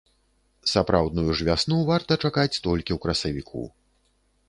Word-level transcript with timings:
Сапраўдную 0.71 1.29
ж 1.37 1.47
вясну 1.51 1.79
варта 1.91 2.13
чакаць 2.27 2.61
толькі 2.67 2.91
ў 2.97 3.01
красавіку. 3.05 3.63